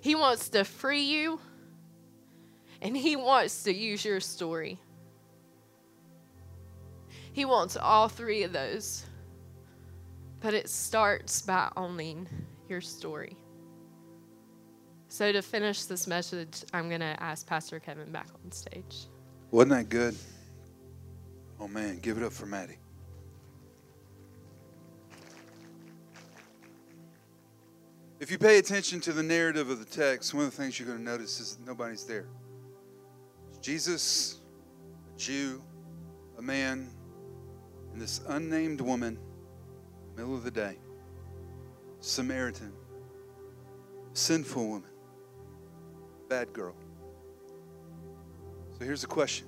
[0.00, 1.40] He wants to free you.
[2.80, 4.78] And He wants to use your story.
[7.32, 9.04] He wants all three of those.
[10.40, 12.26] But it starts by owning
[12.68, 13.36] your story.
[15.08, 19.06] So, to finish this message, I'm going to ask Pastor Kevin back on stage.
[19.50, 20.16] Wasn't that good?
[21.58, 21.98] Oh, man.
[21.98, 22.78] Give it up for Maddie.
[28.20, 30.86] If you pay attention to the narrative of the text, one of the things you're
[30.86, 32.26] going to notice is nobody's there.
[33.60, 34.38] Jesus,
[35.14, 35.62] a Jew,
[36.38, 36.88] a man,
[37.92, 39.18] and this unnamed woman,
[40.16, 40.76] middle of the day,
[42.00, 42.72] Samaritan,
[44.12, 44.90] sinful woman
[46.30, 46.76] bad girl.
[48.78, 49.46] So here's the question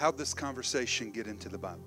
[0.00, 1.84] How'd this conversation get into the Bible?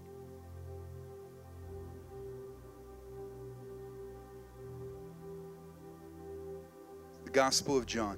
[7.25, 8.17] The Gospel of John.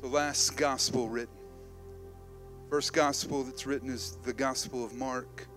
[0.00, 1.34] the last gospel written.
[2.70, 5.48] First gospel that's written is the Gospel of Mark.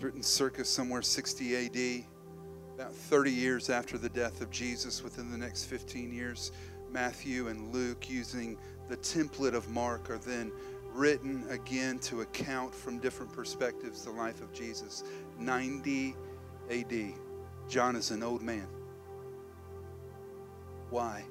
[0.00, 2.04] Written circa somewhere 60 AD,
[2.74, 6.52] about 30 years after the death of Jesus, within the next 15 years.
[6.90, 8.56] Matthew and Luke, using
[8.88, 10.52] the template of Mark, are then
[10.92, 15.04] written again to account from different perspectives the life of Jesus.
[15.38, 16.16] 90
[16.70, 17.14] AD.
[17.68, 18.66] John is an old man.
[20.88, 21.24] Why?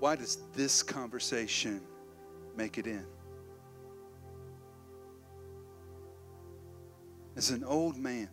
[0.00, 1.82] Why does this conversation
[2.56, 3.04] make it in?
[7.38, 8.28] As an old man,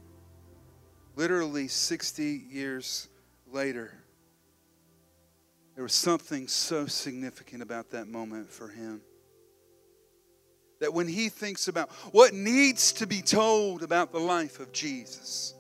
[1.16, 3.08] literally 60 years
[3.46, 3.94] later,
[5.76, 9.02] there was something so significant about that moment for him.
[10.80, 15.54] That when he thinks about what needs to be told about the life of Jesus,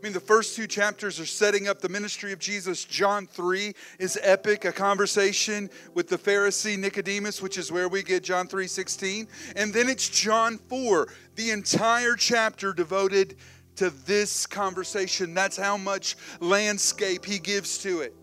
[0.00, 2.86] I mean, the first two chapters are setting up the ministry of Jesus.
[2.86, 8.22] John 3 is epic, a conversation with the Pharisee Nicodemus, which is where we get
[8.22, 9.28] John 3 16.
[9.56, 13.36] And then it's John 4, the entire chapter devoted
[13.76, 15.34] to this conversation.
[15.34, 18.14] That's how much landscape he gives to it.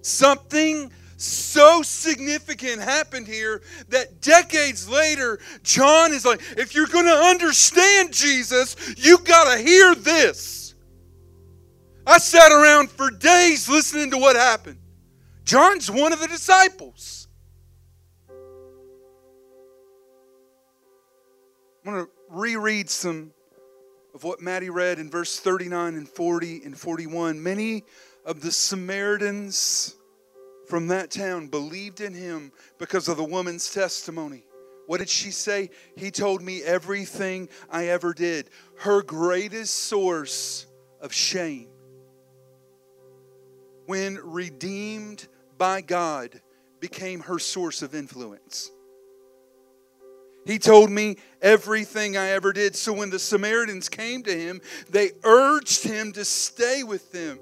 [0.00, 0.90] Something
[1.22, 8.12] so significant happened here that decades later, John is like, if you're going to understand
[8.12, 10.74] Jesus, you got to hear this.
[12.06, 14.78] I sat around for days listening to what happened.
[15.44, 17.28] John's one of the disciples.
[21.84, 23.32] I'm going to reread some
[24.14, 27.42] of what Maddie read in verse 39 and 40 and 41.
[27.42, 27.84] Many
[28.24, 29.96] of the Samaritans
[30.72, 34.42] from that town believed in him because of the woman's testimony.
[34.86, 35.68] What did she say?
[35.98, 38.48] He told me everything I ever did.
[38.78, 40.64] Her greatest source
[41.02, 41.68] of shame.
[43.84, 46.40] When redeemed by God,
[46.80, 48.70] became her source of influence.
[50.46, 52.76] He told me everything I ever did.
[52.76, 57.40] So when the Samaritans came to him, they urged him to stay with them.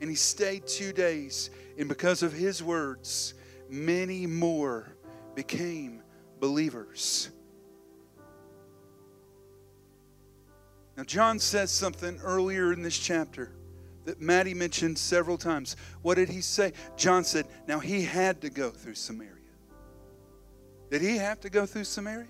[0.00, 1.50] And he stayed two days.
[1.80, 3.32] And because of his words,
[3.70, 4.92] many more
[5.34, 6.02] became
[6.38, 7.30] believers.
[10.94, 13.52] Now, John says something earlier in this chapter
[14.04, 15.74] that Maddie mentioned several times.
[16.02, 16.74] What did he say?
[16.98, 19.32] John said, Now he had to go through Samaria.
[20.90, 22.28] Did he have to go through Samaria?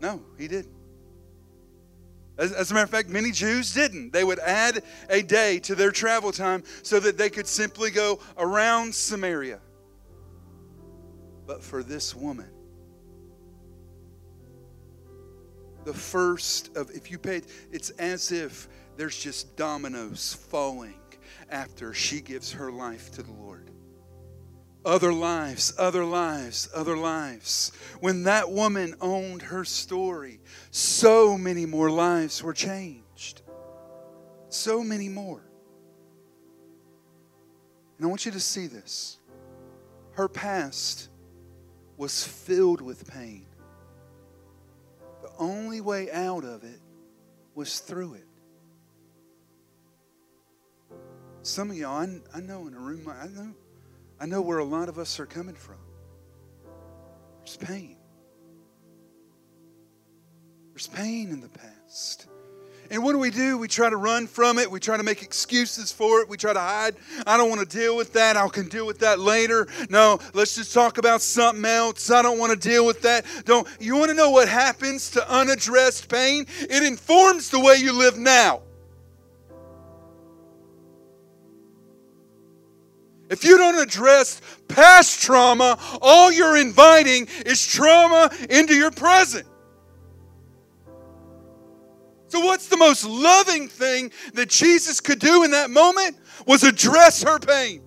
[0.00, 0.74] No, he didn't.
[2.36, 4.12] As, as, a matter of fact, many Jews didn't.
[4.12, 8.18] They would add a day to their travel time so that they could simply go
[8.36, 9.60] around Samaria.
[11.46, 12.50] But for this woman,
[15.84, 20.94] the first of, if you paid, it's as if there's just dominoes falling
[21.50, 23.70] after she gives her life to the Lord
[24.84, 27.72] other lives, other lives, other lives.
[28.00, 33.42] When that woman owned her story, so many more lives were changed.
[34.48, 35.42] So many more.
[37.98, 39.18] And I want you to see this.
[40.12, 41.08] Her past
[41.96, 43.46] was filled with pain.
[45.22, 46.80] The only way out of it
[47.54, 48.26] was through it.
[51.42, 53.54] Some of y'all, I, I know in a room, I know,
[54.20, 55.76] I know where a lot of us are coming from.
[57.40, 57.96] There's pain.
[60.72, 62.26] There's pain in the past.
[62.90, 63.56] And what do we do?
[63.58, 64.70] We try to run from it.
[64.70, 66.28] We try to make excuses for it.
[66.28, 66.96] We try to hide.
[67.26, 68.36] I don't want to deal with that.
[68.36, 69.66] I can deal with that later.
[69.88, 72.10] No, let's just talk about something else.
[72.10, 73.24] I don't want to deal with that.
[73.44, 76.46] Don't you want to know what happens to unaddressed pain?
[76.60, 78.62] It informs the way you live now.
[83.34, 89.44] If you don't address past trauma, all you're inviting is trauma into your present.
[92.28, 96.16] So, what's the most loving thing that Jesus could do in that moment?
[96.46, 97.82] Was address her pain.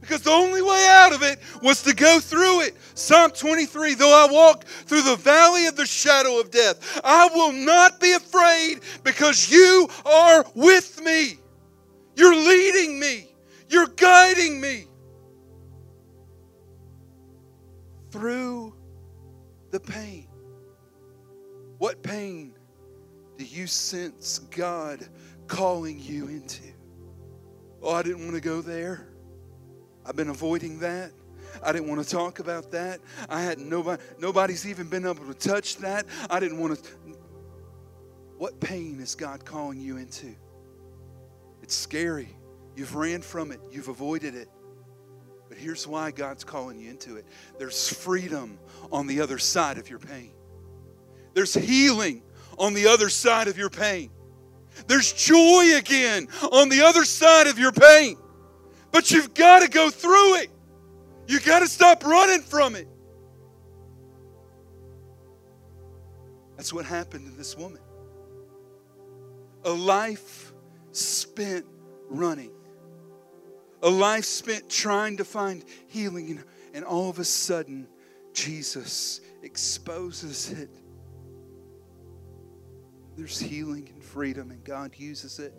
[0.00, 2.76] Because the only way out of it was to go through it.
[2.94, 7.50] Psalm 23 Though I walk through the valley of the shadow of death, I will
[7.50, 11.40] not be afraid because you are with me.
[14.42, 14.86] Guiding me
[18.10, 18.74] through
[19.70, 20.26] the pain.
[21.78, 22.54] What pain
[23.38, 25.06] do you sense God
[25.46, 26.62] calling you into?
[27.82, 29.08] Oh, I didn't want to go there.
[30.04, 31.12] I've been avoiding that.
[31.62, 33.00] I didn't want to talk about that.
[33.28, 36.06] I had nobody nobody's even been able to touch that.
[36.30, 36.90] I didn't want to
[38.38, 40.34] What pain is God calling you into?
[41.62, 42.36] It's scary.
[42.76, 43.60] You've ran from it.
[43.70, 44.48] You've avoided it.
[45.48, 47.26] But here's why God's calling you into it.
[47.58, 48.58] There's freedom
[48.90, 50.32] on the other side of your pain.
[51.34, 52.22] There's healing
[52.58, 54.10] on the other side of your pain.
[54.86, 58.16] There's joy again on the other side of your pain.
[58.90, 60.50] But you've got to go through it.
[61.26, 62.88] you've got to stop running from it.
[66.56, 67.80] That's what happened to this woman.
[69.64, 70.52] A life
[70.92, 71.66] spent
[72.08, 72.50] running,
[73.82, 77.88] a life spent trying to find healing, and, and all of a sudden,
[78.32, 80.70] Jesus exposes it
[83.16, 85.52] there's healing and freedom, and God uses it.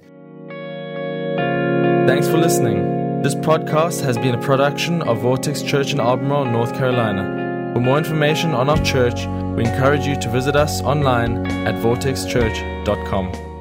[2.07, 3.21] Thanks for listening.
[3.21, 7.71] This podcast has been a production of Vortex Church in Albemarle, North Carolina.
[7.73, 13.52] For more information on our church, we encourage you to visit us online at vortexchurch.com.